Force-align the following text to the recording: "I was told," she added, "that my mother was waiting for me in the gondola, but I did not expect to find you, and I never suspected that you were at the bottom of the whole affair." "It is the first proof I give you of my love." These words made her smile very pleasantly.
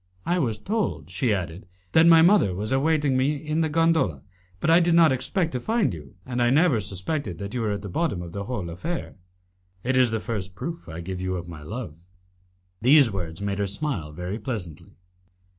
"I 0.25 0.39
was 0.39 0.57
told," 0.57 1.11
she 1.11 1.31
added, 1.31 1.67
"that 1.91 2.07
my 2.07 2.23
mother 2.23 2.55
was 2.55 2.73
waiting 2.73 3.11
for 3.11 3.17
me 3.17 3.35
in 3.35 3.61
the 3.61 3.69
gondola, 3.69 4.23
but 4.59 4.71
I 4.71 4.79
did 4.79 4.95
not 4.95 5.11
expect 5.11 5.51
to 5.51 5.59
find 5.59 5.93
you, 5.93 6.15
and 6.25 6.41
I 6.41 6.49
never 6.49 6.79
suspected 6.79 7.37
that 7.37 7.53
you 7.53 7.61
were 7.61 7.69
at 7.71 7.83
the 7.83 7.87
bottom 7.87 8.23
of 8.23 8.31
the 8.31 8.45
whole 8.45 8.71
affair." 8.71 9.17
"It 9.83 9.95
is 9.95 10.09
the 10.09 10.19
first 10.19 10.55
proof 10.55 10.89
I 10.89 11.01
give 11.01 11.21
you 11.21 11.35
of 11.35 11.47
my 11.47 11.61
love." 11.61 11.93
These 12.81 13.11
words 13.11 13.43
made 13.43 13.59
her 13.59 13.67
smile 13.67 14.11
very 14.11 14.39
pleasantly. 14.39 14.95